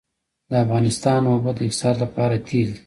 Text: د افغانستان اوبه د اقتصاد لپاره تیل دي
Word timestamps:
د 0.49 0.51
افغانستان 0.65 1.21
اوبه 1.31 1.51
د 1.55 1.59
اقتصاد 1.67 1.95
لپاره 2.03 2.35
تیل 2.47 2.67
دي 2.75 2.79